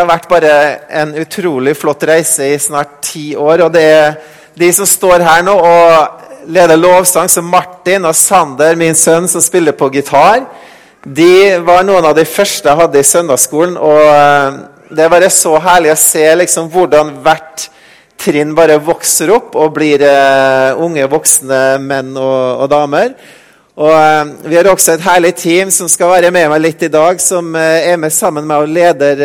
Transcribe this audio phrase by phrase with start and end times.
[0.00, 0.52] Det har vært bare
[0.96, 3.66] en utrolig flott reise i snart ti år.
[3.66, 4.14] Og det er
[4.56, 9.44] de som står her nå og leder lovsang, som Martin og Sander, min sønn, som
[9.44, 10.46] spiller på gitar.
[11.04, 13.76] De var noen av de første jeg hadde i søndagsskolen.
[13.76, 14.56] Og eh,
[14.88, 17.68] det er bare så herlig å se liksom hvordan hvert
[18.24, 23.12] trinn bare vokser opp og blir uh, unge, voksne menn og, og damer.
[23.78, 26.88] Og uh, Vi har også et herlig team som skal være med meg litt i
[26.90, 29.16] dag, som uh, er med sammen med og leder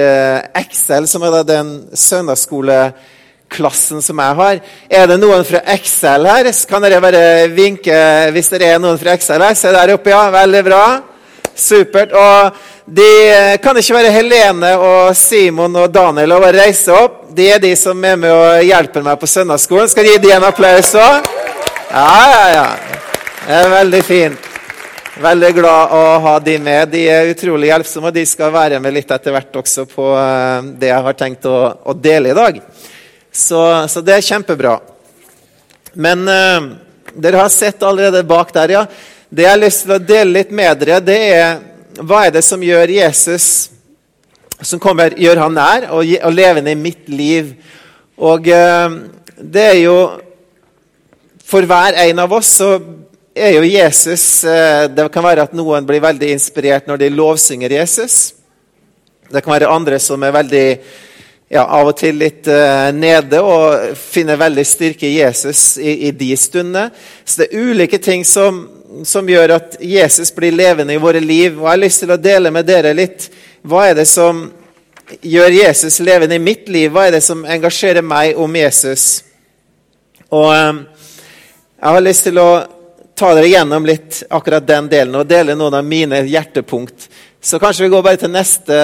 [0.62, 4.60] Excel, som er den søndagsskoleklassen som jeg har.
[4.90, 6.46] Er det noen fra Excel her?
[6.70, 9.54] Kan dere bare vinke hvis det er noen fra Excel her?
[9.58, 10.24] Se der oppe, ja.
[10.38, 10.86] Veldig bra.
[11.56, 12.12] Supert.
[12.14, 12.52] Og
[12.86, 17.14] de kan ikke være Helene og Simon og Daniel og bare reise opp.
[17.36, 19.90] De er de som er med og hjelper meg på søndagsskolen.
[19.90, 21.26] Skal gi dem en applaus òg?
[21.90, 22.68] Ja, ja, ja.
[23.46, 24.46] Det er veldig fint.
[25.22, 26.88] Veldig glad å ha de med.
[26.90, 30.72] De er utrolig hjelpsomme, og de skal være med litt etter hvert også på eh,
[30.82, 32.58] det jeg har tenkt å, å dele i dag.
[33.30, 34.74] Så, så, det er kjempebra.
[35.94, 36.72] Men uh,
[37.14, 38.84] dere har sett allerede bak der, ja.
[39.30, 42.46] Det jeg har lyst til å dele litt med dere, det er hva er det
[42.50, 43.48] som gjør Jesus
[44.58, 47.54] som kommer, gjør han nær og, og levende i mitt liv.
[48.18, 49.02] Og uh,
[49.38, 49.98] det er jo
[51.46, 52.74] For hver en av oss så
[53.36, 57.74] er jo Jesus eh, Det kan være at noen blir veldig inspirert når de lovsynger
[57.78, 58.34] Jesus.
[59.28, 60.68] Det kan være andre som er veldig
[61.52, 66.12] ja, av og til litt uh, nede og finner veldig styrke i Jesus i, i,
[66.12, 66.88] de stundene.
[67.26, 68.64] Så det er ulike ting som,
[69.06, 71.60] som, gjør at Jesus blir levende i våre liv.
[71.60, 73.30] Og jeg har lyst til å dele med dere litt
[73.66, 74.46] hva er det som
[75.22, 76.92] gjør Jesus levende i mitt liv?
[76.94, 79.24] Hva er det som engasjerer meg om Jesus?
[80.32, 80.86] Og um,
[81.76, 82.50] jeg har lyst til å
[83.16, 87.08] ta dere gjennom litt akkurat den delen og dele noen av mine hjertepunkt.
[87.40, 88.76] Så kanskje vi går bare til neste,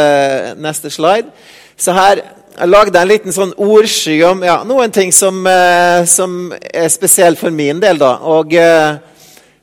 [0.62, 1.34] neste slide.
[1.76, 2.22] Så her
[2.52, 7.40] jeg lagde en liten sånn ordsky om ja, noen ting som, eh, som, er spesielt
[7.40, 7.98] for min del.
[7.98, 8.18] da.
[8.28, 9.00] Og eh,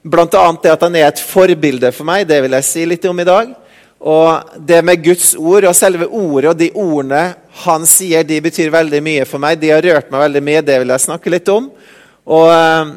[0.09, 0.27] Bl.a.
[0.63, 2.25] det at han er et forbilde for meg.
[2.29, 3.53] Det vil jeg si litt om i dag.
[3.99, 7.23] Og det med Guds ord og selve ordet og de ordene
[7.65, 9.59] han sier, de betyr veldig mye for meg.
[9.61, 10.65] De har rørt meg veldig mye.
[10.65, 11.69] Det vil jeg snakke litt om.
[12.39, 12.93] Og eh,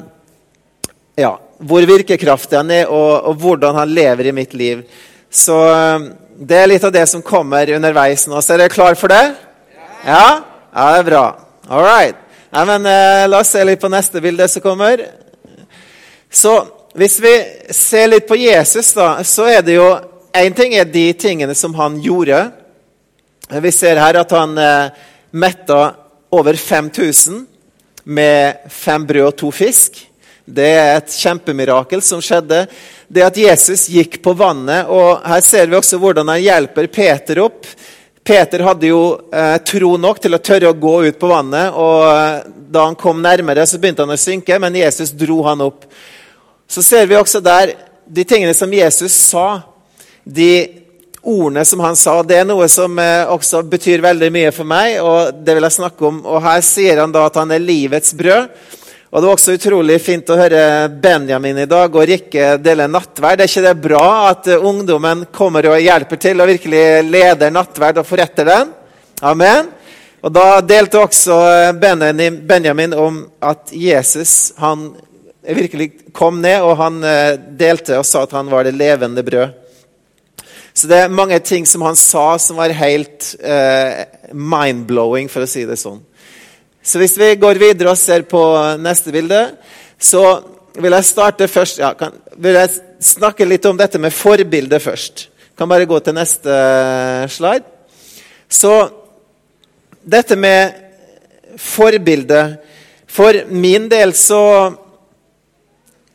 [1.26, 4.84] ja, hvor virkekraftig han er, og, og, hvordan han lever i mitt liv.
[5.30, 6.10] Så um,
[6.42, 8.42] det er litt av det som kommer underveis nå.
[8.42, 9.24] Så er dere klar for det?
[10.06, 10.26] Ja?
[10.72, 11.26] Ja, det er bra.
[11.70, 12.18] All right.
[12.52, 15.06] Ja, men, eh, la oss se litt på neste bilde som kommer.
[16.32, 16.56] Så
[16.98, 17.32] hvis vi
[17.72, 19.92] ser litt på Jesus, da, så er det jo
[20.32, 22.38] Én ting er de tingene som han gjorde.
[23.52, 24.94] Vi ser her at han eh,
[25.36, 25.80] metta
[26.32, 27.42] over 5000
[28.06, 30.00] med fem brød og to fisk.
[30.46, 32.66] Det er et kjempemirakel som skjedde.
[33.08, 34.90] Det at Jesus gikk på vannet.
[34.90, 37.68] og Her ser vi også hvordan han hjelper Peter opp.
[38.24, 39.04] Peter hadde jo
[39.34, 41.74] eh, tro nok til å tørre å gå ut på vannet.
[41.74, 45.64] og eh, Da han kom nærmere, så begynte han å synke, men Jesus dro han
[45.66, 45.88] opp.
[46.70, 47.76] Så ser vi også der
[48.06, 49.62] de tingene som Jesus sa.
[50.24, 50.82] De
[51.22, 55.00] ordene som han sa, det er noe som eh, også betyr veldig mye for meg.
[55.02, 56.22] og det vil jeg snakke om.
[56.26, 58.50] Og Her sier han da at han er livets brød.
[59.12, 63.42] Og Det var også utrolig fint å høre Benjamin i dag og Rikke dele nattverd.
[63.44, 68.08] Er ikke det bra at ungdommen kommer og hjelper til og virkelig leder nattverd og
[68.08, 68.72] forretter den?
[69.20, 69.68] Amen.
[70.24, 71.42] Og Da delte også
[71.76, 74.94] Benjamin om at Jesus han
[75.44, 79.58] virkelig kom ned, og han eh, delte og sa at han var det levende brød.
[80.72, 85.52] Så det er mange ting som han sa som var helt eh, mind-blowing, for å
[85.52, 86.00] si det sånn.
[86.84, 88.42] Så hvis vi går videre og ser på
[88.82, 89.42] neste bilde,
[90.02, 90.24] så
[90.82, 92.74] vil jeg starte først ja, kan, vil jeg
[93.06, 95.28] snakke litt om dette med forbilde først.
[95.58, 96.56] Kan bare gå til neste
[97.30, 97.68] slide.
[98.50, 98.74] Så
[100.02, 100.74] dette med
[101.62, 102.42] forbilde
[103.12, 104.72] For min del så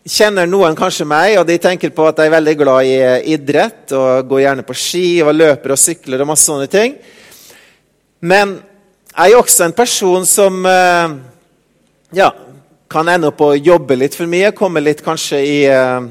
[0.08, 3.92] kjenner noen kanskje meg, og de tenker på at jeg er veldig glad i idrett
[3.92, 6.94] og går gjerne på ski og løper og sykler og masse sånne ting.
[8.24, 8.56] Men
[9.16, 11.12] jeg er også en person som eh,
[12.18, 12.26] ja,
[12.92, 14.50] kan ende opp å jobbe litt for mye.
[14.52, 16.04] Komme litt kanskje i uh,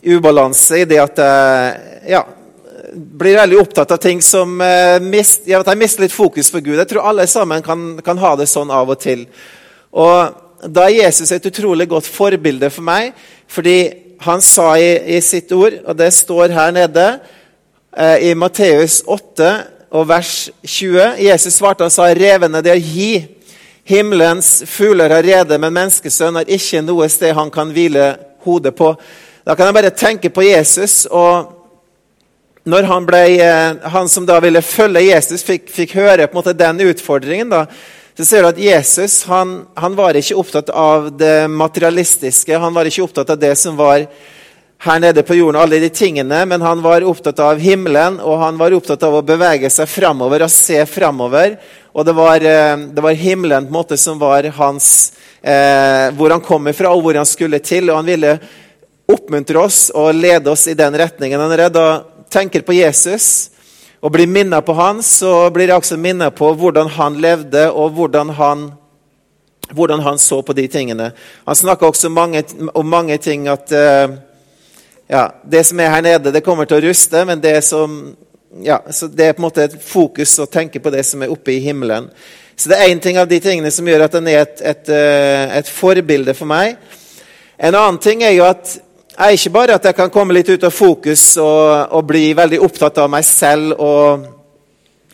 [0.00, 2.22] ubalanse i det at jeg ja,
[2.96, 6.64] blir veldig opptatt av ting som uh, mist, ja, at jeg mister litt fokus for
[6.64, 6.78] Gud.
[6.80, 9.28] Jeg tror alle sammen kan, kan, ha det sånn av og til.
[9.92, 10.42] Og
[10.72, 13.12] Da er Jesus et utrolig godt forbilde for meg,
[13.52, 13.92] fordi
[14.24, 17.06] han sa i, i sitt ord, og det står her nede
[17.92, 21.16] uh, i Matteus 8 og vers 20.
[21.24, 23.12] Jesus svarte og sa, 'Revene det er hi.
[23.86, 28.96] Himmelens fugler har rede, men menneskesønn har ikke noe sted han kan hvile hodet på.'
[29.46, 31.52] Da kan jeg bare tenke på Jesus og
[32.66, 36.40] når han, ble, eh, han som da ville følge Jesus, fikk, fikk høre på en
[36.40, 37.60] måte den utfordringen, da,
[38.18, 42.58] så ser du at Jesus han, han, var ikke opptatt av det materialistiske.
[42.58, 44.08] Han var ikke opptatt av det som var
[44.78, 48.58] her nede på jorden, alle de tingene, men han var opptatt av himmelen, og han
[48.60, 51.56] var opptatt av å bevege seg framover og se framover.
[51.96, 55.12] Og det var, eh, det var, himmelen på en måte som var hans
[55.42, 57.90] eh, Hvor han kom ifra, og hvor han skulle til.
[57.90, 58.38] Og han ville
[59.08, 61.40] oppmuntre oss og lede oss i den retningen.
[61.40, 61.86] Når jeg da
[62.30, 63.50] tenker på Jesus
[64.02, 67.96] og blir minnet på han, så blir jeg også minnet på hvordan han levde, og
[67.96, 68.66] hvordan han,
[69.72, 71.12] hvordan han så på de tingene.
[71.46, 72.44] Han snakka også mange,
[72.74, 74.18] om mange ting at eh,
[75.08, 77.92] ja, det som er her nede, det kommer til å ruste, men det, som,
[78.64, 81.54] ja, det er på en måte et fokus å tenke på det som er oppe
[81.54, 82.08] i himmelen.
[82.56, 84.88] Så det er én ting av de tingene som gjør at den er et, et,
[84.88, 86.78] eh, et, forbilde for meg.
[87.58, 88.78] En annen ting er jo at
[89.16, 92.60] jeg ikke bare at jeg kan komme litt ut av fokus og, og bli veldig
[92.64, 94.26] opptatt av meg selv og,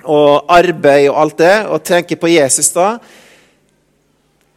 [0.07, 2.97] og arbeid og alt det, og tenke på Jesus da.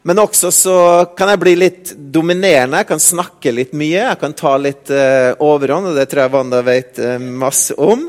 [0.06, 0.78] Men også så
[1.18, 2.78] kan jeg bli litt dominerende.
[2.84, 4.04] Jeg kan snakke litt mye.
[4.04, 8.04] Jeg kan ta litt uh, overhånd, og det tror jeg Wanda vet uh, masse om.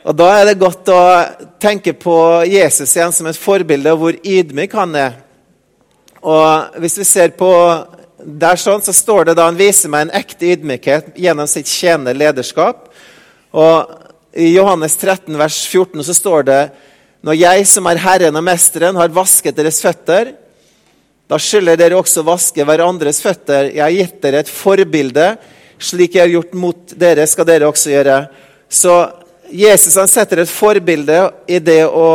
[0.00, 0.98] Og Da er det godt å
[1.62, 2.16] tenke på
[2.50, 5.20] Jesus igjen som et forbilde, og hvor ydmyk han er.
[6.26, 7.52] Og Hvis vi ser på
[8.20, 12.16] der sånn, så står det da han viser meg en ekte ydmykhet gjennom sitt tjenende
[12.16, 12.88] lederskap.
[13.54, 13.94] Og
[14.34, 16.62] I Johannes 13, vers 14 så står det
[17.22, 20.34] når jeg som er Herren og Mesteren, har vasket deres føtter,
[21.30, 23.68] da skylder dere også vaske hverandres føtter.
[23.70, 25.28] Jeg har gitt dere et forbilde.
[25.78, 28.16] Slik jeg har gjort mot dere, skal dere også gjøre.
[28.66, 28.96] Så
[29.54, 32.08] Jesus han setter et forbilde i det å,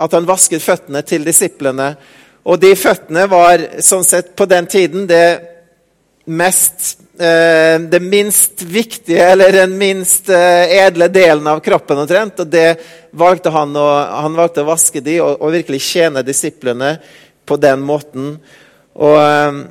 [0.00, 1.92] at han vasket føttene til disiplene.
[2.48, 5.26] Og de føttene var sånn sett på den tiden det
[6.24, 12.40] mest eh, det minst viktige, eller den minst eh, edle delen av kroppen omtrent.
[12.40, 12.80] Og det
[13.12, 13.88] valgte han å,
[14.24, 16.96] han valgte å vaske de og, og virkelig tjene disiplene
[17.46, 18.34] på den måten.
[18.94, 19.62] Og, ehm,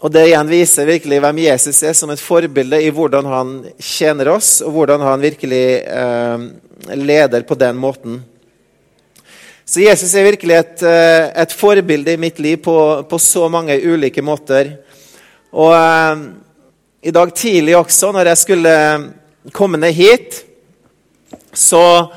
[0.00, 4.28] og, Det igjen viser virkelig hvem Jesus er som et forbilde i hvordan han tjener
[4.34, 6.38] oss, og hvordan han virkelig eh,
[6.94, 8.22] leder på den måten.
[9.64, 12.76] Så Jesus er virkelig et, eh, et forbilde i mitt liv på,
[13.08, 14.74] på, så mange ulike måter.
[15.52, 16.26] Og eh,
[17.08, 18.74] i dag tidlig også, når jeg skulle
[19.52, 20.44] komme ned hit,
[21.54, 22.12] så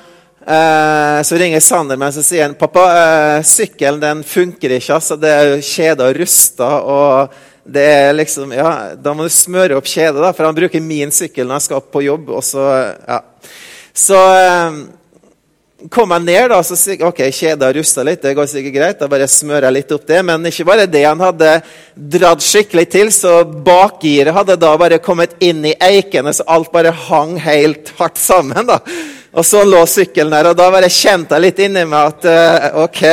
[0.48, 4.94] Eh, så ringer Sander meg og sier han, pappa, eh, sykkelen den funker ikke.
[4.96, 6.70] altså Det er kjeda og rusta.
[6.82, 7.34] og
[7.68, 11.12] det er liksom, ja, Da må du smøre opp kjedet, da, for han bruker min
[11.12, 12.30] sykkel når jeg skal opp på jobb.
[12.30, 13.20] og Så ja.
[13.92, 14.78] Så eh,
[15.92, 18.24] kom jeg ned, da, så sier ok, kjeda rusta litt.
[18.24, 19.00] Det går sikkert greit.
[19.02, 20.24] Da bare smører jeg litt opp det.
[20.24, 21.04] Men ikke bare det.
[21.10, 21.52] Han hadde
[22.16, 26.96] dratt skikkelig til, så bakgiret hadde da bare kommet inn i eikene, så alt bare
[27.10, 28.64] hang helt hardt sammen.
[28.72, 28.80] da.
[29.38, 32.80] Og så lå sykkelen der, og da var jeg kjent litt inni meg at uh,
[32.88, 33.04] ok.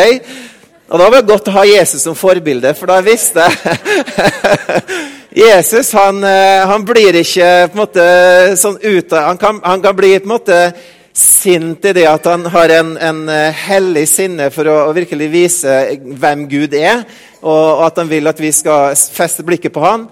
[0.89, 4.83] Og da var det godt å ha Jesus som forbilde, for da visste jeg
[5.45, 8.05] Jesus han, eh, han, blir ikke på en måte
[8.61, 10.59] sånn ut han kan, han kan bli på en måte
[11.15, 15.29] sint i det at han har en, en eh, hellig sinne for å, å, virkelig
[15.33, 15.75] vise
[16.05, 17.03] hvem Gud er,
[17.43, 20.07] og, og at han vil at vi skal feste blikket på han.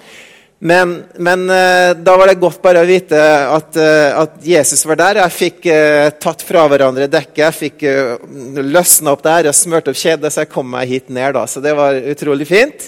[0.64, 5.00] Men, men uh, da var det godt bare å vite at, uh, at Jesus var
[5.00, 5.18] der.
[5.24, 9.90] Jeg fikk uh, tatt fra hverandre dekket, jeg fikk uh, løsna opp der og smurt
[9.90, 11.34] opp kjedet, så jeg kom meg hit ned.
[11.34, 12.86] da, Så det var utrolig fint.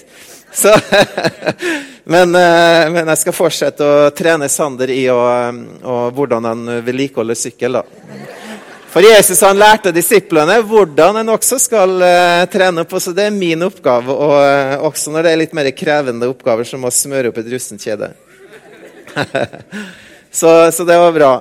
[0.55, 0.71] Så,
[2.15, 5.19] men, men, jeg skal fortsette å trene Sander i å,
[5.83, 7.81] og hvordan han vedlikeholder sykkel.
[7.81, 8.44] da.
[8.95, 13.01] For Jesus han lærte disiplene hvordan en også skal uh, trene på.
[13.03, 16.69] Så det er min oppgave, og uh, også når det er litt mer krevende oppgaver,
[16.69, 18.13] som å smøre opp et rustent kjede.
[20.39, 21.33] så, så, det var bra.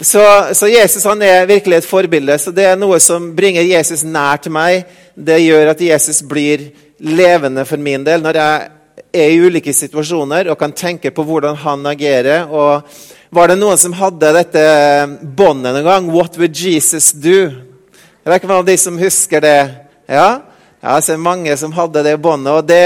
[0.00, 2.40] Så, så, Jesus han er virkelig et forbilde.
[2.42, 4.90] Så det er noe som bringer Jesus nær til meg.
[5.14, 8.70] Det gjør at Jesus blir levende for min del når jeg
[9.14, 12.50] er i ulike situasjoner og kan tenke på hvordan han agerer.
[12.50, 12.82] og
[13.34, 14.64] var det noen som hadde dette
[15.22, 16.10] båndet noen gang?
[16.14, 17.48] What would Jesus do?
[17.50, 19.60] Jeg vet ikke om de som husker det.
[20.08, 20.28] Ja,
[20.80, 22.52] ja jeg ser mange som hadde det båndet.
[22.54, 22.84] Og det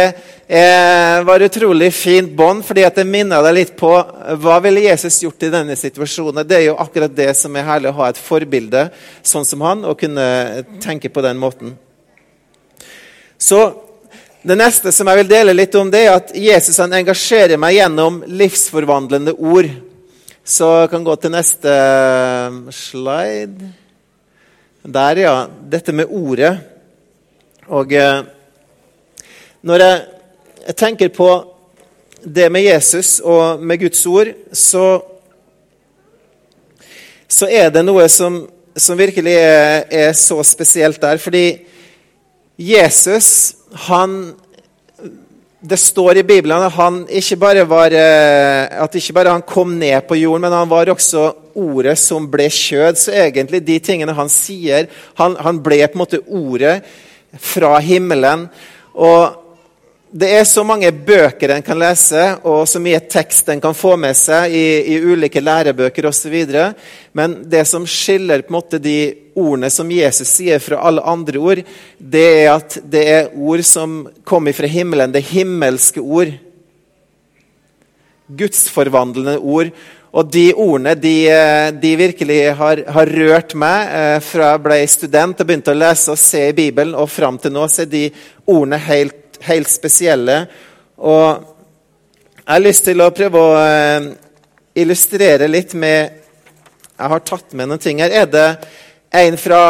[0.49, 3.91] eh, var utrolig fint bånd, fordi at det minner deg litt på
[4.41, 6.47] hva ville Jesus gjort i denne situasjonen.
[6.49, 8.87] Det er jo akkurat det som er herlig, å ha et forbilde
[9.21, 11.77] sånn som han, og kunne tenke på den måten.
[13.39, 13.67] Så
[14.49, 18.23] det neste som jeg vil dele litt om, det er at Jesus engasjerer meg gjennom
[18.27, 19.69] livsforvandlende ord.
[20.49, 23.67] Så jeg kan gå til neste eh, slide.
[24.81, 25.35] Der, ja.
[25.69, 26.55] Dette med ordet.
[27.69, 28.23] Og eh,
[29.61, 29.99] når jeg,
[30.63, 31.29] jeg, tenker på
[32.25, 34.87] det med Jesus og med Guds ord, så
[37.29, 38.41] så er det noe som,
[38.73, 41.21] som virkelig er, er, så spesielt der.
[41.21, 41.59] Fordi
[42.57, 43.53] Jesus,
[43.85, 44.33] han
[45.59, 49.73] Det står i Bibelen at han ikke bare var, eh, at ikke bare han kom
[49.75, 52.95] ned på jorden, men han var også ordet som ble kjød.
[52.95, 54.87] Så egentlig de tingene han sier
[55.19, 56.85] Han, han ble på en måte ordet
[57.43, 58.47] fra himmelen.
[58.95, 59.48] Og
[60.11, 63.93] det er så mange bøker en kan lese, og så mye tekst en kan få
[64.01, 66.37] med seg i, i ulike lærebøker osv.
[67.13, 68.97] Men det som skiller på en måte de
[69.37, 71.61] ordene som Jesus sier fra alle andre ord,
[71.99, 75.13] det er at det er ord som kommer fra himmelen.
[75.13, 76.33] Det himmelske ord.
[78.29, 79.77] Gudsforvandlende ord.
[80.09, 81.15] Og de ordene de,
[81.85, 86.15] de virkelig har, har, rørt meg eh, fra jeg ble student og begynte å lese
[86.15, 88.07] og se i Bibelen, og fram til nå så er de
[88.49, 90.41] ordene helt helt spesielle.
[90.99, 91.45] Og
[92.49, 94.09] jeg har lyst til å prøve å eh,
[94.81, 96.15] illustrere litt med
[96.99, 98.11] Jeg har tatt med noen ting her.
[98.11, 98.47] Er det
[99.15, 99.63] en fra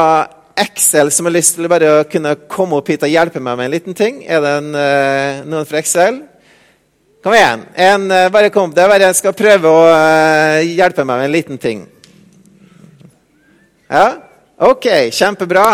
[0.59, 3.69] Excel som har lyst til bare å kunne komme opp hit og hjelpe meg med
[3.69, 4.23] en liten ting?
[4.27, 6.23] Er det en, eh, noen fra Excel?
[7.23, 7.67] Kom igjen.
[7.75, 8.73] En, eh, bare kom.
[8.73, 9.85] Det er bare jeg skal prøve å
[10.65, 11.87] hjelpe meg med en liten ting.
[13.91, 14.17] Ja?
[14.59, 15.11] OK.
[15.11, 15.69] Kjempebra.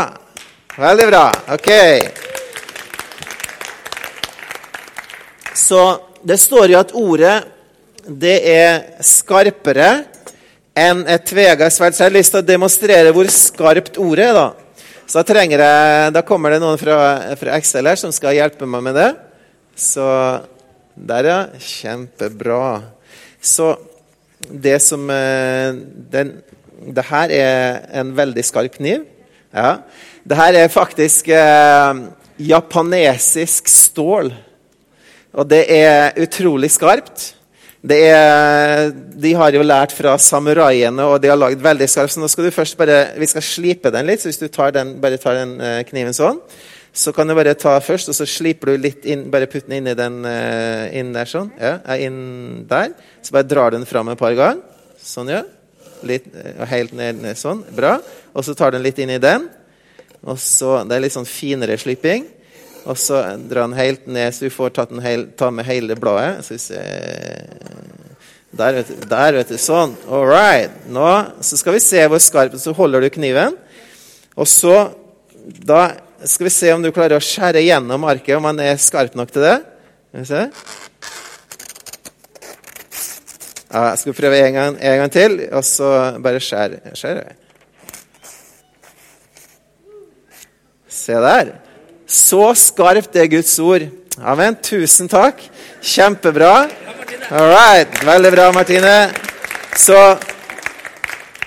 [0.76, 1.32] Veldig bra.
[1.54, 1.70] OK.
[5.54, 5.80] Så
[6.26, 7.36] det står jo at ordet
[8.04, 10.04] det er skarpere
[10.76, 11.94] enn et tvega sverd.
[11.94, 14.34] Så jeg har lyst til å demonstrere hvor skarpt ordet er.
[14.34, 14.46] Da
[15.06, 16.98] Så da, trenger jeg, da kommer det noen fra,
[17.38, 19.10] fra Excel her som skal hjelpe meg med det.
[19.78, 20.04] Så
[20.94, 21.40] der, ja.
[21.58, 22.82] Kjempebra.
[23.40, 23.74] Så
[24.44, 25.72] det som eh,
[26.12, 26.36] den,
[26.84, 29.06] Det her er en veldig skarp kniv.
[29.54, 29.78] Ja.
[30.24, 32.02] Det her er faktisk eh,
[32.40, 34.32] japanesisk stål.
[35.34, 37.32] Og det er utrolig skarpt.
[37.84, 42.14] Er, de har jo lært fra samuraiene, og de har lagd veldig skarpt.
[42.14, 44.22] Så nå skal du først bare, vi skal slipe den litt.
[44.22, 46.38] Så hvis du tar den, bare tar den uh, kniven sånn,
[46.94, 49.80] så kan du bare ta først, og så sliper du litt inn, bare putt den
[49.80, 51.50] inn i den uh, inn der sånn.
[51.58, 52.94] Ja, inn der.
[53.20, 54.62] Så bare drar du den fram et par ganger.
[55.02, 55.42] Sånn, ja.
[56.06, 57.66] Litt, uh, helt ned, ned, sånn.
[57.74, 57.98] Bra.
[58.32, 59.50] Og så tar du den litt inn i den.
[60.24, 62.30] Og så, Det er litt sånn finere sliping.
[62.84, 66.44] Og så drar han helt ned, så du får hel, ta med hele bladet.
[66.44, 67.46] Så vi ser
[68.54, 69.56] der, vet du.
[69.58, 69.96] Sånn.
[70.08, 70.74] All right.
[70.92, 71.08] Nå
[71.42, 73.56] så skal vi se hvor skarp Så holder du kniven.
[74.36, 74.92] Og så
[75.44, 79.16] Da skal vi se om du klarer å skjære gjennom arket, om han er skarp
[79.18, 79.58] nok til det.
[80.08, 80.44] Skal vi se.
[83.74, 85.90] Ja, jeg skal prøve en gang, en gang til, og så
[86.24, 86.94] bare skjære.
[86.96, 87.20] skjær.
[90.88, 91.52] Se der.
[92.06, 93.86] Så skarpt er Guds ord.
[94.20, 94.56] Amen.
[94.62, 95.40] Tusen takk.
[95.80, 96.68] Kjempebra.
[97.30, 98.04] All right.
[98.04, 98.96] Veldig bra, Martine.
[99.76, 99.96] Så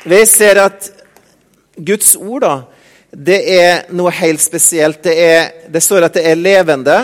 [0.08, 0.90] vi ser at
[1.78, 2.56] Guds ord, da,
[3.12, 5.04] det er noe helt spesielt.
[5.06, 6.98] Det, er, det står at det er levende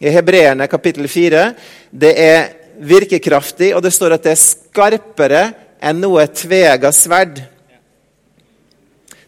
[0.00, 1.46] i Hebreerne kapittel 4.
[1.90, 5.42] Det er virkekraftig, og det står at det er skarpere
[5.80, 7.40] enn noe tvega sverd.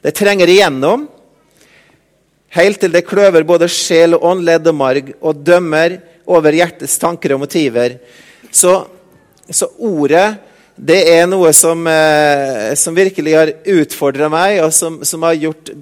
[0.03, 1.09] Det trenger igjennom
[2.57, 5.99] helt til det kløver både sjel og ånd, ledd og marg, og dømmer
[6.33, 7.97] over hjertets tanker og motiver.
[8.53, 8.75] Så,
[9.49, 10.27] så ordet
[10.77, 15.73] det er noe som, eh, som virkelig har utfordra meg, og som, som har gjort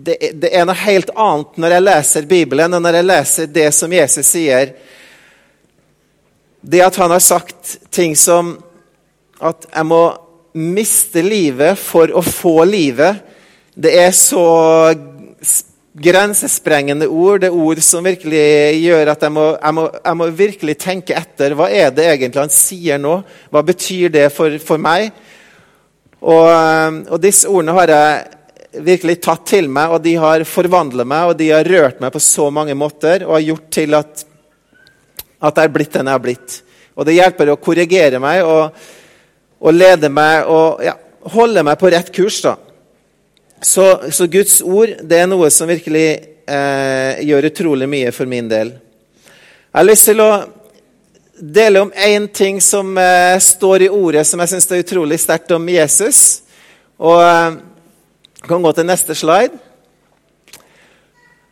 [0.00, 3.68] det, det, er noe helt annet når jeg leser Bibelen, og når jeg leser det
[3.76, 4.72] som Jesus sier.
[6.60, 8.56] Det at han har sagt ting som
[9.40, 10.02] at jeg må
[10.56, 13.20] miste livet for å få livet,
[13.76, 14.44] det er så
[15.92, 17.40] grensesprengende ord.
[17.40, 18.44] Det ord som virkelig
[18.80, 21.54] gjør at jeg må, jeg, må, jeg må, virkelig tenke etter.
[21.58, 23.20] Hva er det egentlig han sier nå?
[23.50, 25.10] Hva betyr det for, for meg?
[26.20, 26.46] Og,
[27.08, 31.38] og, disse ordene har jeg virkelig tatt til meg, og de har forvandlet meg og
[31.40, 34.24] de har rørt meg på så mange måter og har gjort til at,
[35.40, 36.58] at jeg er blitt den jeg har blitt.
[36.94, 38.76] Og det hjelper å korrigere meg og,
[39.64, 40.94] og lede meg og ja,
[41.32, 42.42] holde meg på rett kurs.
[42.44, 42.54] da.
[43.62, 46.06] Så, så, Guds ord det er noe som virkelig
[46.48, 48.72] eh, gjør utrolig mye for min del.
[48.72, 50.30] Jeg har lyst til å
[51.36, 55.52] dele om én ting som eh, står i ordet som jeg syns er utrolig sterkt
[55.52, 56.40] om Jesus.
[56.96, 57.60] Og eh,
[58.48, 59.60] kan gå til neste slide.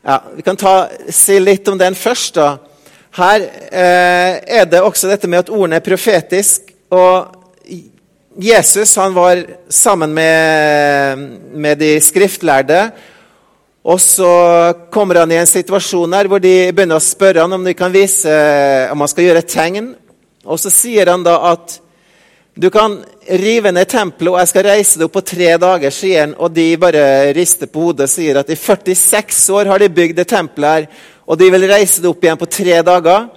[0.08, 2.40] Ja, Vi kan ta, si litt om den først.
[2.40, 2.56] da.
[3.20, 6.72] Her eh, er det også dette med at ordene er profetisk.
[6.88, 7.36] og
[8.36, 11.18] Jesus han var sammen med,
[11.52, 12.90] med, de skriftlærde.
[13.84, 17.64] Og så kommer han i en situasjon her hvor de begynner å spørre han om
[17.64, 18.32] de kan vise
[18.92, 19.92] om han skal gjøre et tegn.
[20.44, 21.80] Og så sier han da at
[22.58, 22.96] Du kan
[23.38, 26.32] rive ned tempelet, og jeg skal reise det opp på tre dager, sier han.
[26.42, 30.18] Og de bare rister på hodet og sier at i 46 år har de bygd
[30.18, 30.88] det tempelet her,
[31.22, 33.28] og de vil reise det opp igjen på tre dager.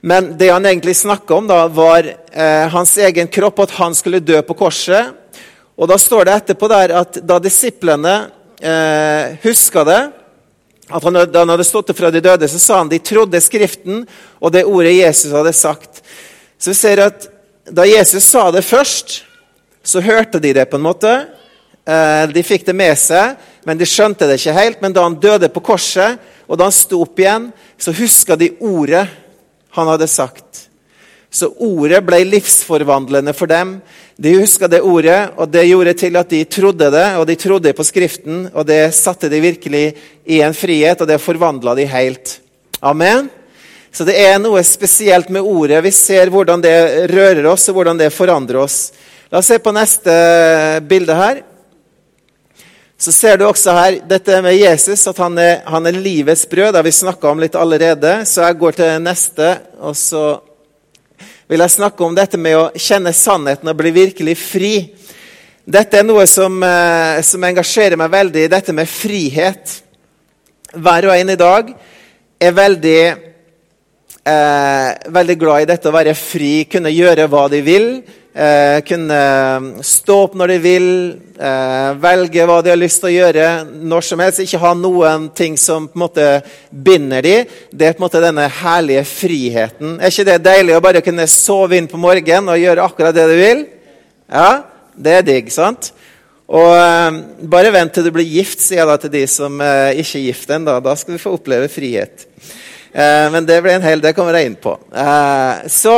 [0.00, 4.22] Men det han egentlig snakka om, da, var eh, hans egen kropp, at han skulle
[4.24, 5.12] dø på korset.
[5.76, 8.14] Og da står det etterpå der at da disiplene
[8.60, 10.00] eh, huska det,
[10.90, 14.02] at han, da han hadde stått fra de døde, så sa han de trodde Skriften
[14.40, 16.00] og det ordet Jesus hadde sagt.
[16.58, 17.28] Så vi ser at
[17.70, 19.20] da Jesus sa det først,
[19.84, 21.12] så hørte de det på en måte.
[21.86, 23.36] Eh, de fikk det med seg,
[23.68, 24.82] men de skjønte det ikke helt.
[24.82, 28.50] Men da han døde på korset, og da han sto opp igjen, så huska de
[28.58, 29.06] ordet
[29.76, 30.66] han hadde sagt.
[31.30, 33.76] Så ordet ble livsforvandlende for dem.
[34.18, 37.72] De huska det ordet, og det gjorde til at de trodde det, og de trodde
[37.76, 38.48] på Skriften.
[38.50, 39.84] Og det satte de virkelig
[40.26, 42.40] i en frihet, og det forvandla de helt.
[42.82, 43.30] Amen.
[43.94, 45.82] Så det er noe spesielt med ordet.
[45.86, 46.74] Vi ser hvordan det
[47.10, 48.90] rører oss, og hvordan det forandrer oss.
[49.30, 50.10] La oss se på neste
[50.90, 51.44] bilde her.
[53.00, 56.74] Så ser du også her dette med Jesus, at han er, han er livets brød.
[56.74, 58.10] Det har vi snakka om litt allerede.
[58.28, 59.46] Så jeg går til neste,
[59.80, 60.24] og så
[61.48, 64.74] vil jeg snakke om dette med å kjenne sannheten og bli virkelig fri.
[65.64, 69.80] Dette er noe som, eh, som engasjerer meg veldig, dette med frihet.
[70.76, 71.72] Hver og en i dag
[72.40, 73.29] er veldig
[74.20, 77.86] Eh, veldig glad i dette å være fri, kunne gjøre hva de vil.
[78.30, 79.20] Eh, kunne
[79.82, 80.88] stå opp når de vil,
[81.40, 83.46] eh, velge hva de har lyst til å gjøre
[83.80, 84.40] når som helst.
[84.40, 87.46] Ikke ha noen ting som på en måte binder de.
[87.72, 89.98] Det er på en måte denne herlige friheten.
[90.00, 93.26] Er ikke det deilig å bare kunne sove inn på morgenen og gjøre akkurat det
[93.26, 93.66] du vil?
[94.30, 94.62] Ja,
[94.94, 95.92] det er digg, sant?
[96.46, 99.96] Og eh, Bare vent til du blir gift, sier jeg da til de som eh,
[99.96, 100.78] ikke er gift ennå.
[100.84, 102.28] Da skal du få oppleve frihet.
[102.92, 104.74] Eh, men det blir en hel, det kommer jeg inn på.
[104.94, 105.96] Eh, så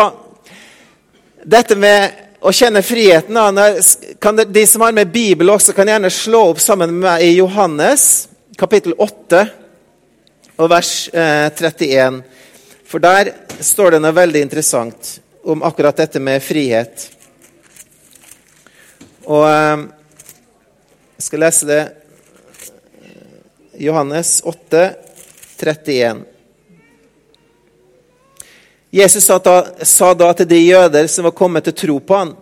[1.42, 6.42] dette med å kjenne friheten det, De som har med Bibel også, kan gjerne slå
[6.50, 9.42] opp sammen med meg i Johannes kapittel 8
[10.60, 12.20] og vers eh, 31.
[12.86, 15.16] For der står det noe veldig interessant
[15.48, 17.08] om akkurat dette med frihet.
[19.24, 19.86] Og eh,
[21.16, 21.82] jeg skal lese det.
[23.82, 24.84] Johannes 8,
[25.62, 26.26] 31.
[28.92, 32.34] Jesus sa da, sa da, til de jøder som var kommet til tro på han,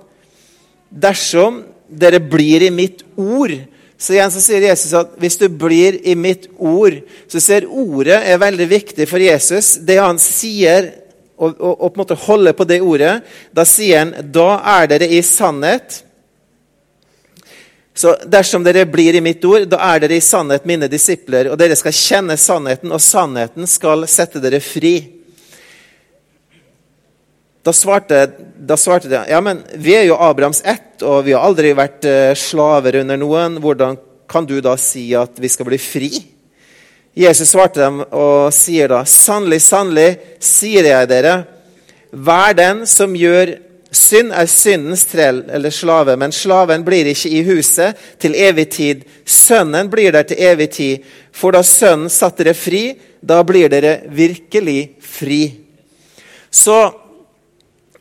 [0.90, 3.54] dersom dere blir i mitt ord
[4.00, 8.16] så igjen så sier Jesus at hvis du blir i mitt ord Så ser ordet
[8.16, 9.74] er veldig viktig for Jesus.
[9.76, 10.88] Det han sier,
[11.36, 13.18] og, og, og på en måte holder på det ordet,
[13.52, 16.00] da sier han da er dere i sannhet.
[17.92, 21.60] Så dersom dere blir i mitt ord, da er dere i sannhet mine disipler, og
[21.60, 24.96] dere skal kjenne sannheten, og sannheten skal sette dere fri.
[27.62, 31.44] Da svarte, da svarte, de ja, men vi er jo Abrahams ett, og vi har
[31.44, 33.58] aldri vært eh, slaver under noen.
[33.60, 33.98] Hvordan
[34.30, 36.10] kan du da si at vi skal bli fri?
[37.20, 41.34] Jesus svarte dem og sier da, sannelig, sannelig, sier jeg dere,
[42.10, 43.52] hver den som gjør
[43.92, 49.04] synd, er syndens trell eller slave, men slaven blir ikke i huset til evig tid.
[49.26, 52.84] Sønnen blir der til evig tid, for da Sønnen satte dere fri,
[53.20, 55.42] da blir dere virkelig fri.
[56.50, 56.78] Så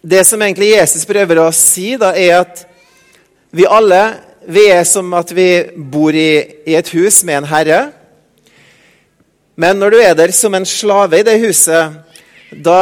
[0.02, 2.66] det som egentlig Jesus prøver å si, da, er at
[3.52, 4.04] vi alle
[4.50, 5.50] vi er som at vi
[5.92, 7.80] bor i, i, et hus med en herre.
[9.60, 12.00] Men når du er der som en slave i det huset,
[12.66, 12.80] da,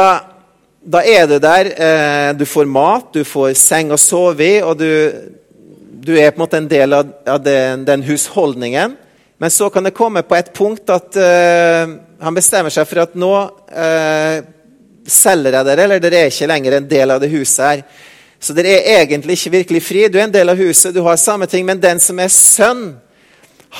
[0.80, 4.78] da er du der eh, Du får mat, du får seng å sove i, og
[4.80, 4.88] du,
[6.06, 8.96] du er på en måte en del av, av den, den, husholdningen.
[9.38, 13.18] Men så kan det komme på et punkt at eh, han bestemmer seg for at
[13.18, 13.34] nå
[13.68, 14.40] eh,
[15.10, 17.82] selger jeg dere, eller dere er ikke lenger en del av det huset her.
[18.40, 20.06] Så dere er egentlig ikke virkelig fri.
[20.06, 22.86] Du er en del av huset, du har samme ting, men den som er sønn,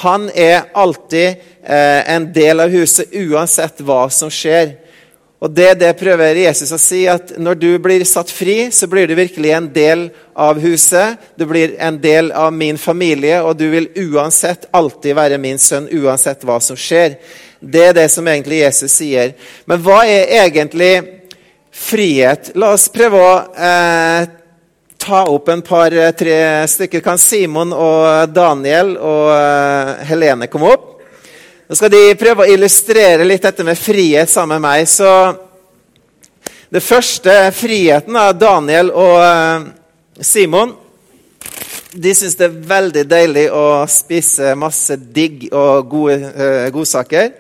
[0.03, 4.75] han er alltid eh, en del av huset uansett hva som skjer.
[5.39, 9.07] Og det, det prøver Jesus å si, at når du blir satt fri, så blir
[9.07, 11.15] du virkelig en del av huset.
[11.39, 15.87] Du blir en del av min familie, og du vil uansett alltid være min sønn,
[15.95, 17.21] uansett hva som skjer.
[17.61, 19.37] Det er det som egentlig Jesus sier.
[19.71, 20.93] Men hva er egentlig
[21.79, 22.53] frihet.
[22.59, 24.29] La oss prøve å eh,
[24.99, 27.03] ta opp en par-tre eh, stykker.
[27.05, 30.89] Kan Simon og Daniel og eh, Helene komme opp?
[31.69, 34.89] Nå skal de prøve å illustrere litt dette med frihet sammen med meg.
[34.89, 35.13] Så
[36.69, 39.67] det første friheten av Daniel og eh,
[40.25, 40.77] Simon
[41.99, 47.33] de syns det er veldig deilig å spise masse digg og gode uh, godsaker.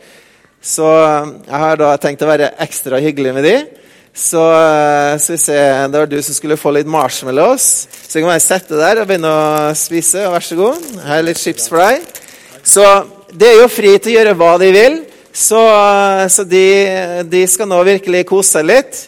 [0.59, 3.68] Så jeg har da tenkt å være ekstra hyggelig med dem.
[4.19, 7.67] Så uh, skal vi se, det var du som skulle få litt marshmallows.
[7.87, 10.25] Så du kan bare sette der og begynne å spise.
[10.33, 10.89] Vær så god.
[11.05, 12.03] Her er litt chips for deg.
[12.67, 12.83] Så
[13.31, 14.99] de er jo fri til å gjøre hva de vil.
[15.31, 15.61] Så,
[16.35, 16.65] så de,
[17.31, 19.01] de, skal nå virkelig kose seg litt.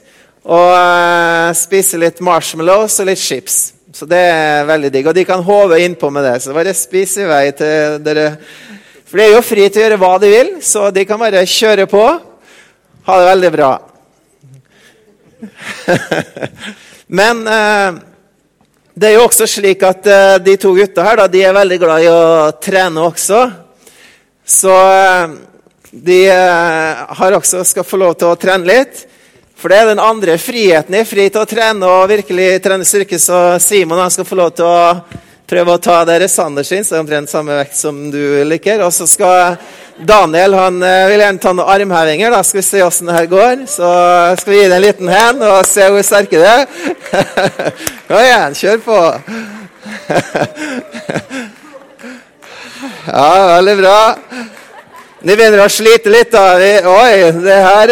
[0.46, 3.58] Og uh, spise litt marshmallows og litt chips.
[3.90, 5.10] Så det er veldig digg.
[5.10, 6.38] Og de kan håve innpå med det.
[6.38, 8.30] Så bare spis i vei til dere
[9.10, 11.42] For de er jo fri til å gjøre hva de vil, så de kan bare
[11.50, 12.08] kjøre på.
[13.10, 13.76] Ha det veldig bra.
[17.20, 18.00] Men eh,
[18.94, 21.78] det er jo også slik at eh, de to gutta her da, de er veldig
[21.82, 23.40] glad i å trene også.
[24.46, 25.38] Så eh,
[25.90, 29.06] de har også skal få lov til å trene litt.
[29.60, 30.94] For det er den andre friheten.
[30.96, 33.18] Er fri til å trene og virkelig trene styrke.
[33.20, 34.94] Så Simon han skal få lov til å
[35.50, 38.84] prøve å ta dere Sander sin, så er omtrent samme vekt som du liker.
[38.86, 39.58] Og så skal
[39.98, 42.30] Daniel han eh, vil gjerne ta noen armhevinger.
[42.32, 43.56] Da skal vi se åssen det her går.
[43.68, 43.88] Så
[44.40, 46.64] skal vi gi det en liten hen og se hvor sterke det er.
[48.08, 48.98] Kom igjen, kjør på.
[53.10, 54.14] Ja, veldig bra.
[55.20, 56.32] De begynner å slite litt.
[56.32, 56.56] da.
[56.56, 57.88] Oi, det her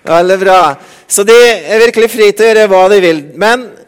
[0.10, 0.74] Veldig bra.
[1.10, 3.18] Så de er virkelig fri til å gjøre hva de vil.
[3.38, 3.79] Men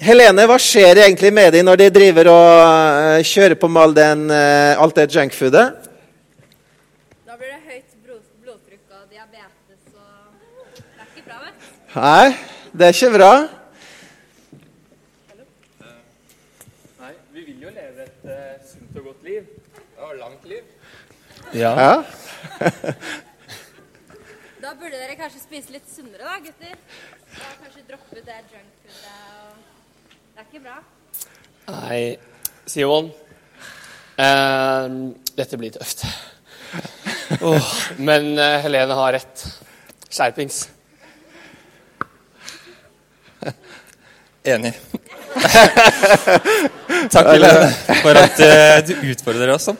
[0.00, 3.94] Helene, hva skjer egentlig med dem når de driver og uh, kjører på med all
[3.98, 5.64] den, uh, alt det junkfoodet?
[7.28, 7.90] Da blir det høyt
[8.46, 10.34] blodtrykk og diabetes og
[10.78, 11.70] Det er ikke bra, vet du.
[11.94, 12.26] Nei,
[12.72, 13.32] det er ikke bra.
[17.00, 19.50] Nei, vi vil jo leve et uh, sunt og godt liv.
[20.00, 20.64] Og langt liv.
[21.52, 21.74] Ja.
[24.60, 26.74] Da burde dere kanskje spise litt sunnere, da, gutter.
[27.32, 29.56] Og kanskje droppe det junkfoodet og
[30.34, 30.76] Det er ikke bra.
[31.70, 32.18] Nei,
[32.66, 33.10] Simon.
[34.16, 34.90] Eh,
[35.36, 36.04] dette blir tøft.
[37.40, 37.72] Oh,
[38.08, 39.46] men eh, Helene har rett.
[40.10, 40.64] Skjerpings.
[44.44, 44.72] Enig.
[47.12, 47.68] Takk, Helene,
[48.00, 49.78] for at uh, du utfordrer oss sånn.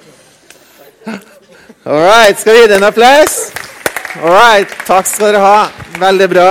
[1.89, 3.39] All right, skal vi gi deg en applaus?
[4.21, 5.61] All right, takk skal dere ha.
[6.01, 6.49] Veldig bra.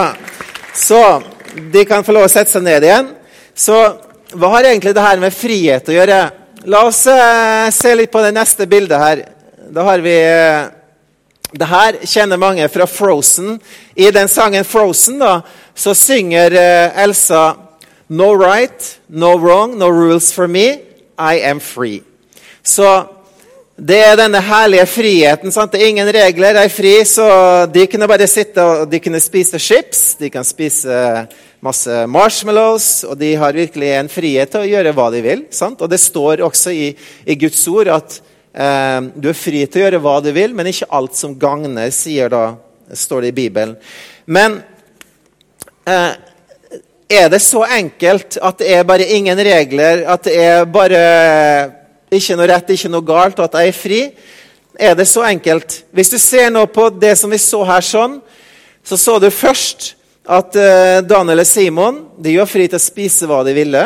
[0.73, 0.99] Så
[1.73, 3.11] de kan få lov å sette seg ned igjen.
[3.53, 3.77] Så
[4.37, 6.17] hva har egentlig det her med frihet å gjøre?
[6.69, 9.23] La oss eh, se litt på det neste bildet her.
[9.73, 10.67] Da har vi eh,
[11.49, 13.57] Det her kjenner mange fra Frozen.
[13.95, 15.39] I den sangen Frozen da,
[15.73, 17.55] så synger eh, Elsa
[18.09, 20.79] No right, no wrong, no rules for me.
[21.17, 22.03] I am free.
[22.63, 22.85] Så
[23.79, 25.51] det er denne herlige friheten.
[25.55, 25.71] sant?
[25.71, 26.93] Det er ingen regler, De er fri.
[27.05, 27.25] Så
[27.71, 31.27] de kunne bare sitte og de kunne spise chips, de kan spise
[31.63, 35.45] masse marshmallows, og de har virkelig en frihet til å gjøre hva de vil.
[35.51, 35.81] sant?
[35.81, 36.89] Og det står også i,
[37.25, 38.19] i Guds ord at
[38.53, 41.91] eh, du er fri til å gjøre hva du vil, men ikke alt som gagner,
[41.91, 42.55] sier da,
[42.91, 43.75] står det i Bibelen.
[44.25, 44.61] Men
[45.87, 46.13] eh,
[47.09, 51.78] er det så enkelt at det er bare ingen regler, at det er bare
[52.11, 54.01] ikke noe rett, ikke noe galt, og at jeg er fri?
[54.79, 55.83] Er det så enkelt?
[55.91, 58.19] Hvis du ser nå på det som vi så her sånn,
[58.85, 59.93] så så du først
[60.29, 63.83] at uh, Daniel og Simon de var fri til å spise hva de ville.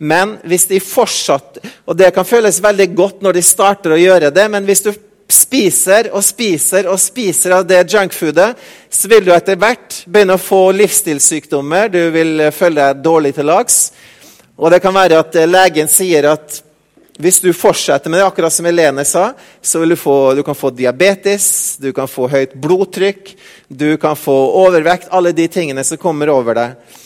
[0.00, 4.30] Men hvis de fortsatt Og det kan føles veldig godt når de starter å gjøre
[4.32, 4.94] det, men hvis du
[5.30, 8.48] spiser og spiser og spiser av det junkfoodet,
[8.90, 11.92] så vil du etter hvert begynne å få livsstilssykdommer.
[11.92, 13.78] Du vil føle deg dårlig til lags.
[14.56, 16.62] Og det kan være at legen sier at
[17.20, 19.30] hvis du fortsetter med det, akkurat som Helene sa,
[19.62, 23.34] så vil du få, du kan få diabetes, du kan få høyt blodtrykk,
[23.68, 26.98] du kan få overvekt, alle de tingene som kommer over deg.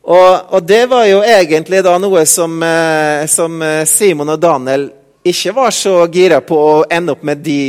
[0.00, 4.88] Og, og det var jo egentlig da noe som, eh, som Simon og Daniel
[5.22, 7.60] ikke var så gira på å ende opp med de,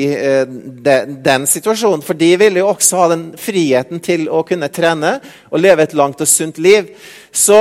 [0.80, 2.04] de, den situasjonen.
[2.06, 5.18] For de ville jo også ha den friheten til å kunne trene
[5.52, 6.94] og leve et langt og sunt liv.
[7.32, 7.60] Så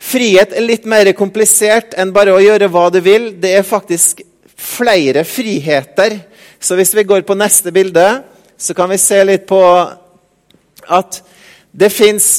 [0.00, 3.30] frihet er litt mer komplisert enn bare å gjøre hva du vil.
[3.40, 4.24] Det er faktisk
[4.56, 6.18] flere friheter.
[6.60, 8.06] Så hvis vi går på neste bilde,
[8.60, 9.62] så kan vi se litt på
[10.90, 11.22] at
[11.70, 12.32] det fins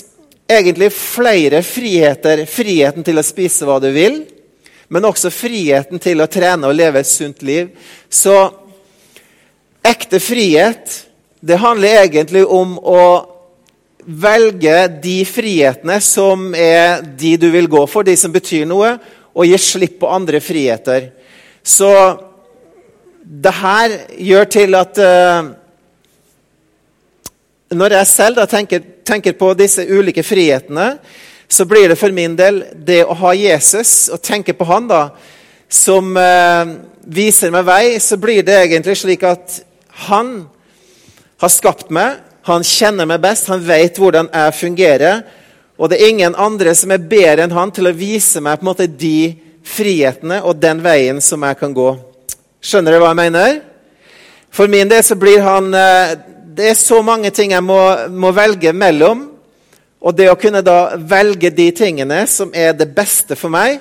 [0.51, 2.45] egentlig flere friheter.
[2.49, 4.21] Friheten til å spise hva du vil
[4.91, 7.69] men også friheten til å trene og leve et sunt liv.
[8.11, 8.35] Så
[9.87, 10.97] ekte frihet,
[11.39, 13.03] det handler egentlig om å
[14.05, 18.95] velge de frihetene som er de du vil gå for, de som betyr noe,
[19.31, 21.11] og gi slipp på andre friheter.
[21.63, 21.89] Så
[23.21, 25.51] det her gjør til at uh,
[27.71, 30.97] Når jeg selv tenker, tenker på disse ulike frihetene,
[31.47, 35.05] så blir det for min del det å ha Jesus og tenke på han da,
[35.71, 36.73] som uh,
[37.07, 39.61] viser meg vei, så blir det egentlig slik at
[40.09, 40.33] han
[41.39, 45.21] har skapt meg, Han kjenner meg best, han vet hvordan jeg fungerer.
[45.77, 48.65] Og det er ingen andre som er bedre enn han til å vise meg på
[48.65, 49.33] en måte de
[49.65, 51.89] frihetene og den veien som jeg kan gå.
[52.61, 53.59] Skjønner dere hva jeg mener?
[54.51, 56.17] For min del så blir han eh,
[56.51, 57.79] Det er så mange ting jeg må,
[58.11, 59.23] må velge mellom.
[60.01, 63.77] Og det å kunne da velge de tingene som er det beste for meg,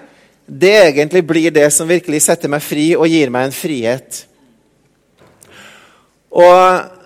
[0.47, 4.21] det egentlig blir det som virkelig setter meg fri og gir meg en frihet.
[6.31, 7.00] Og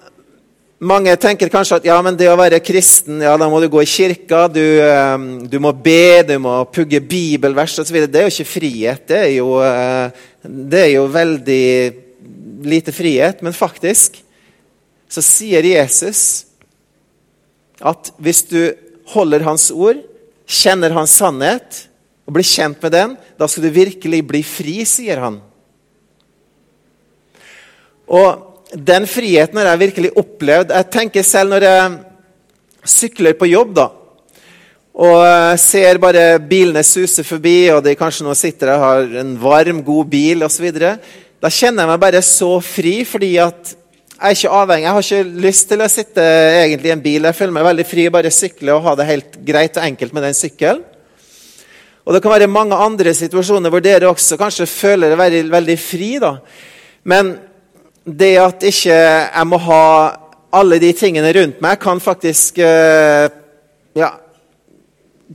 [0.85, 3.83] mange tenker kanskje at ja, men det å være kristen, ja, da må du gå
[3.83, 5.17] i kirka, du, eh,
[5.51, 7.99] du må be, du må pugge bibelvers osv.
[8.05, 9.05] Det er jo ikke frihet.
[9.09, 11.67] Det er jo, eh, det er jo veldig
[12.69, 13.43] lite frihet.
[13.45, 14.21] Men faktisk
[15.09, 16.45] så sier Jesus
[17.85, 18.61] at hvis du
[19.15, 20.01] holder hans ord,
[20.45, 21.85] kjenner hans sannhet
[22.25, 25.39] og blir kjent med den, da skal du virkelig bli fri, sier han.
[28.09, 30.73] Og den friheten har jeg virkelig opplevd.
[30.75, 31.93] Jeg tenker selv når jeg
[32.95, 33.87] sykler på jobb, da,
[34.95, 39.83] og ser bare bilene suse forbi, og de kanskje nå sitter og har en varm,
[39.87, 43.75] god bil osv., da kjenner jeg meg bare så fri, fordi at
[44.15, 44.85] jeg er ikke avhengig.
[44.87, 46.25] Jeg har ikke lyst til å sitte
[46.63, 47.27] egentlig i en bil.
[47.27, 50.25] Jeg føler meg veldig fri, bare sykle og ha det helt greit og enkelt med
[50.25, 50.85] den sykkelen.
[52.05, 55.77] Og Det kan være mange andre situasjoner hvor dere også kanskje føler dere veldig, veldig
[55.81, 56.11] fri.
[56.23, 56.37] da.
[57.05, 57.35] Men
[58.05, 59.87] det at ikke jeg må ha
[60.55, 63.27] alle de tingene rundt meg, kan faktisk uh,
[63.97, 64.11] ja,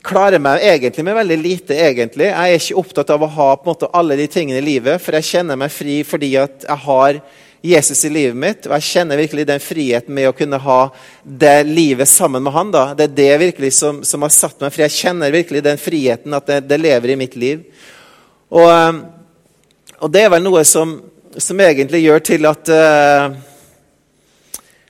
[0.06, 1.76] klare meg egentlig med veldig lite.
[1.76, 2.30] egentlig.
[2.30, 5.32] Jeg er ikke opptatt av å ha måte alle de tingene i livet, for jeg
[5.34, 7.22] kjenner meg fri fordi at jeg har
[7.62, 8.68] Jesus i livet mitt.
[8.68, 10.80] Og jeg kjenner virkelig den friheten med å kunne ha
[11.24, 12.72] det livet sammen med han.
[12.72, 12.86] da.
[12.96, 14.86] Det er det virkelig som, som har satt meg fri.
[14.88, 17.66] Jeg kjenner virkelig den friheten, at det, det lever i mitt liv.
[18.50, 19.02] Og, eh,
[20.00, 20.96] og det er vel noe som
[21.38, 23.38] som egentlig gjør til at uh,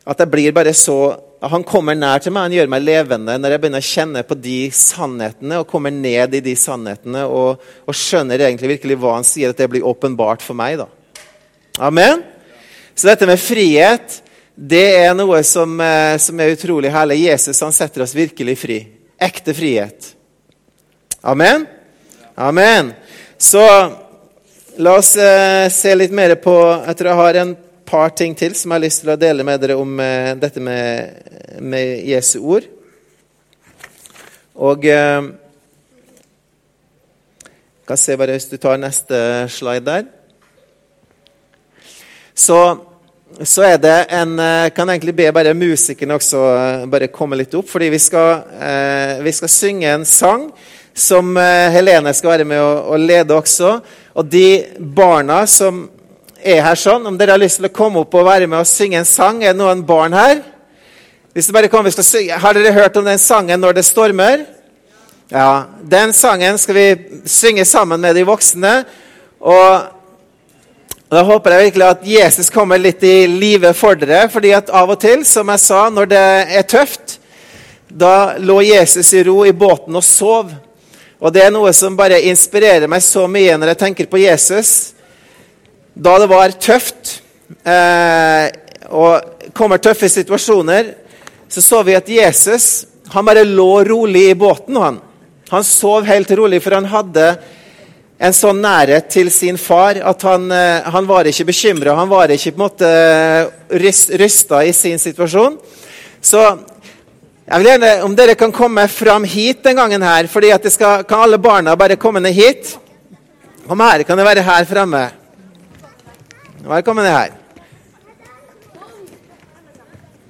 [0.10, 1.00] at jeg blir bare så
[1.40, 4.36] Han kommer nær til meg, han gjør meg levende når jeg begynner å kjenne på
[4.36, 9.28] de sannhetene og kommer ned i de sannhetene og, og skjønner egentlig virkelig hva han
[9.28, 10.82] sier, at det blir åpenbart for meg.
[10.82, 10.90] da.
[11.80, 12.26] Amen?
[12.92, 14.20] Så dette med frihet
[14.60, 17.22] det er noe som, uh, som er utrolig herlig.
[17.30, 18.82] Jesus han setter oss virkelig fri.
[19.16, 20.12] Ekte frihet.
[21.24, 21.64] Amen?
[22.36, 22.92] Amen.
[23.40, 23.64] Så
[24.80, 27.50] La oss eh, se litt mer på Jeg tror jeg har en
[27.84, 30.64] par ting til som jeg har lyst til å dele med dere om eh, dette
[30.64, 31.18] med,
[31.60, 32.70] med, Jesu ord.
[34.56, 35.28] Og eh,
[37.92, 39.20] kan se bare Hvis du tar neste
[39.52, 40.08] slide der
[42.32, 42.64] Så,
[43.44, 47.60] så er det en Jeg Kan egentlig be bare musikerne også eh, bare komme litt
[47.60, 50.54] opp, fordi vi skal, eh, vi skal synge en sang
[51.00, 51.38] som
[51.74, 53.78] Helene skal være med å, lede også.
[54.20, 55.86] Og de barna som
[56.40, 58.68] er her sånn, om dere har lyst til å komme opp og være med og
[58.68, 60.40] synge en sang Er det noen barn her?
[61.34, 61.94] Hvis det bare kommer.
[62.40, 64.46] Har dere hørt om den sangen 'Når det stormer'?
[65.30, 68.84] Ja, Den sangen skal vi synge sammen med de voksne.
[69.40, 69.82] Og
[71.10, 74.30] da håper jeg virkelig at Jesus kommer litt i live for dere.
[74.30, 76.18] fordi at av og til, som jeg sa, når det
[76.58, 77.20] er tøft,
[77.90, 80.52] da lå Jesus i ro i båten og sov.
[81.20, 84.94] Og det er noe som bare inspirerer meg så mye når jeg tenker på Jesus.
[85.92, 87.18] Da det var tøft,
[87.68, 88.46] eh,
[88.88, 90.94] og kommer tøffe situasjoner,
[91.50, 94.78] så så vi at Jesus han bare lå rolig i båten.
[94.80, 95.00] Han,
[95.50, 97.26] han sov helt rolig, for han hadde
[98.20, 101.98] en sånn nærhet til sin far at han, eh, han var ikke bekymra.
[102.00, 102.90] Han var ikke på en måte
[104.20, 105.58] rysta i sin situasjon.
[106.22, 106.44] Så
[107.50, 111.04] jeg vil gjerne, Om dere kan komme fram hit den gangen her, fordi at skal,
[111.04, 112.78] kan alle barna bare komme ned hit?
[113.68, 114.04] Kom her.
[114.04, 115.02] Kan det være her framme?
[116.68, 117.32] Bare kom ned her.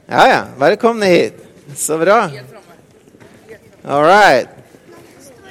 [0.10, 0.40] Ja, ja.
[0.60, 1.44] Bare kom ned hit.
[1.76, 2.30] Så bra.
[3.84, 4.48] All right.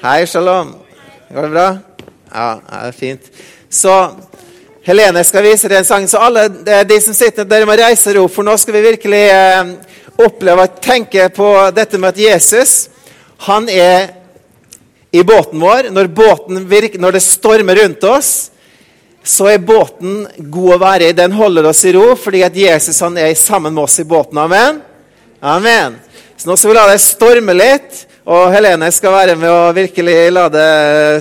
[0.02, 0.74] Hei, shalom.
[1.34, 1.68] Går det bra?
[2.32, 3.30] Ja, det er fint.
[3.70, 3.94] Så
[4.88, 6.08] Helene skal vise deg en sang.
[6.08, 6.48] Så alle
[6.88, 9.72] de som sitter, dere må reise dere opp, for nå skal vi virkelig eh,
[10.18, 12.88] oppleve og tenke på dette med at Jesus
[13.46, 14.10] han er
[15.14, 15.90] i båten vår.
[15.94, 18.32] Når, båten virker, når det stormer rundt oss,
[19.22, 21.16] så er båten god å være i.
[21.16, 24.40] Den holder oss i ro fordi at Jesus han er sammen med oss i båten.
[24.42, 24.82] Amen?
[25.38, 25.98] Amen.
[26.38, 30.18] Så nå skal vi la det storme litt, og Helene skal være med å virkelig
[30.34, 30.68] la det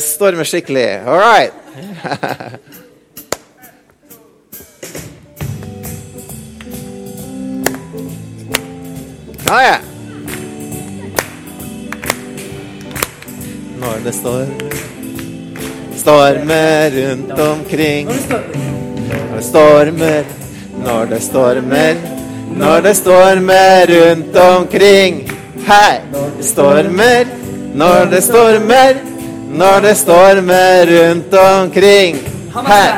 [0.05, 0.89] storme skikkelig.
[1.05, 2.67] All right.
[9.47, 9.75] Ja, ja.
[13.79, 14.45] Når det står
[15.97, 18.07] Stormer rundt omkring.
[18.07, 20.23] Når det stormer,
[20.83, 22.17] når det stormer
[22.57, 25.19] når det stormer rundt omkring.
[25.67, 25.99] Hei!
[26.37, 27.27] Det stormer
[27.77, 29.01] når det stormer,
[29.49, 32.17] når det stormer rundt omkring.
[32.67, 32.89] Hei!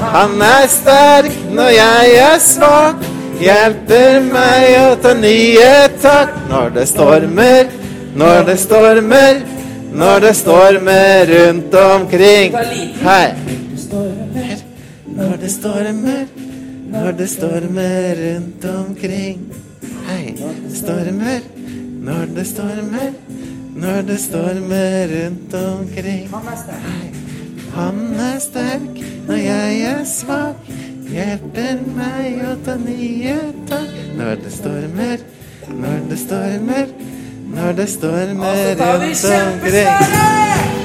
[0.00, 3.04] Han er sterk når jeg er svak,
[3.42, 5.70] hjelper meg å ta nye
[6.02, 6.34] tak.
[6.50, 7.70] Når det stormer,
[8.18, 9.42] når det stormer,
[9.92, 12.58] når det stormer rundt omkring.
[13.02, 13.28] Hei!
[15.18, 16.26] Når det stormer,
[16.92, 19.40] når det stormer rundt omkring.
[20.08, 20.34] Hei,
[20.72, 21.40] stormer,
[22.00, 23.10] når det stormer,
[23.74, 26.28] når det stormer rundt omkring.
[27.74, 30.70] Han er sterk når jeg er svak,
[31.08, 33.36] hjelper meg å ta nye
[33.68, 33.92] tak.
[34.18, 35.22] Når det stormer,
[35.68, 36.90] når det stormer,
[37.54, 39.88] når det stormer rundt omkring.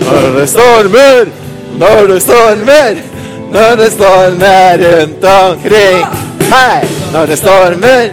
[0.04, 1.34] Når det stormer,
[1.82, 3.02] når det stormer,
[3.54, 6.06] når det stormer rundt omkring.
[6.54, 6.80] Hei!
[7.14, 8.10] Når det stormer,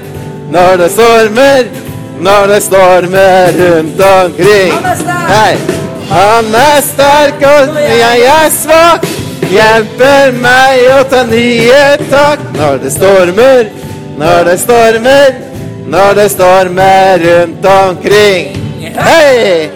[0.50, 1.72] når det stormer,
[2.20, 4.78] når det stormer rundt omkring.
[5.30, 5.56] Hei!
[6.10, 9.19] Han er sterk, og jeg er svak.
[9.48, 12.42] Hjelper meg å ta nye tak.
[12.58, 13.70] Når det stormer,
[14.20, 15.38] når det stormer,
[15.90, 18.56] når det stormer rundt omkring.
[19.00, 19.70] Hei!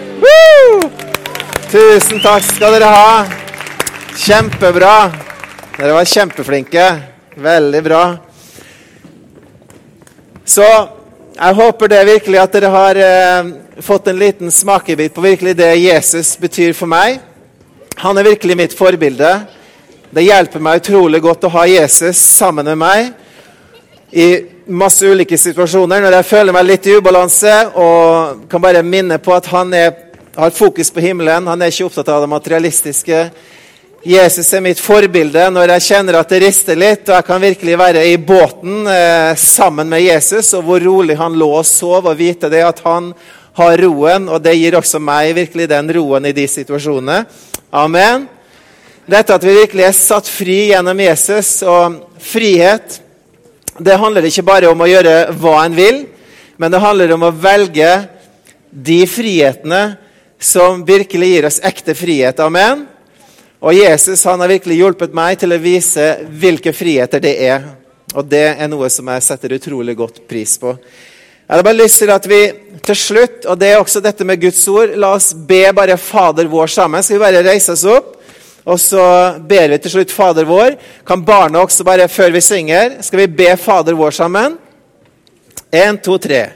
[1.71, 3.25] Tusen takk skal dere ha.
[4.15, 4.95] Kjempebra.
[5.75, 6.85] Dere var kjempeflinke.
[7.35, 8.03] Veldig bra.
[10.45, 10.63] Så
[11.35, 13.47] jeg håper det virkelig at dere har eh,
[13.83, 17.19] fått en liten smakebit på virkelig det Jesus betyr for meg.
[17.99, 19.33] Han er virkelig mitt forbilde.
[20.15, 23.07] Det hjelper meg utrolig godt å ha Jesus sammen med meg
[24.15, 24.27] i
[24.71, 29.33] masse ulike situasjoner når jeg føler meg litt i ubalanse og kan bare minne på
[29.35, 29.89] at han er,
[30.37, 31.49] har fokus på himmelen.
[31.51, 33.19] Han er ikke opptatt av det materialistiske.
[34.07, 37.75] Jesus er mitt forbilde når jeg kjenner at det rister litt, og jeg kan virkelig
[37.81, 42.15] være i båten eh, sammen med Jesus, og hvor rolig han lå og sov, og
[42.21, 43.11] vite det at han
[43.59, 47.19] har roen, og det gir også meg virkelig den roen i de situasjonene.
[47.83, 48.29] Amen.
[49.05, 52.95] Dette at vi virkelig er satt fri gjennom Jesus, og frihet,
[53.77, 55.99] det handler ikke bare om å gjøre hva en vil,
[56.57, 57.91] men det handler om å velge
[58.73, 59.83] de frihetene
[60.41, 62.41] som virkelig gir oss ekte frihet.
[62.41, 62.87] Amen.
[63.61, 67.69] Og Jesus han har virkelig hjulpet meg til å vise hvilke friheter det er.
[68.15, 70.73] Og det er noe som jeg setter utrolig godt pris på.
[71.45, 72.41] Jeg hadde bare lyst til at vi
[72.81, 76.49] til slutt, og det er også dette med Guds ord La oss be bare Fader
[76.49, 77.05] vår sammen.
[77.05, 78.14] Skal vi bare reise oss opp?
[78.65, 79.01] Og så
[79.45, 80.75] ber vi til slutt Fader vår.
[81.05, 84.57] Kan barna også bare, før vi synger, skal vi be Fader vår sammen?
[85.69, 86.47] Én, to, tre.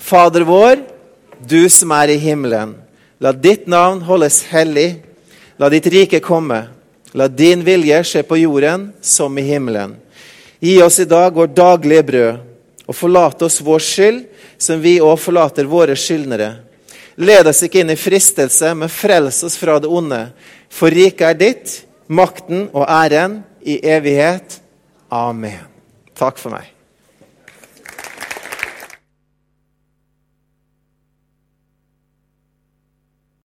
[0.00, 0.82] Fader vår,
[1.38, 2.74] du som er i himmelen.
[3.22, 4.96] La ditt navn holdes hellig.
[5.60, 6.64] La ditt rike komme.
[7.14, 9.94] La din vilje skje på jorden som i himmelen.
[10.58, 12.42] Gi oss i dag vårt daglige brød,
[12.88, 14.20] og forlate oss vår skyld,
[14.58, 16.63] som vi òg forlater våre skyldnere.
[17.16, 20.20] Led oss ikke inn i fristelse, men frels oss fra det onde.
[20.72, 21.74] For riket er ditt,
[22.10, 24.58] makten og æren i evighet.
[25.14, 25.62] Amen.
[26.18, 26.73] Takk for meg.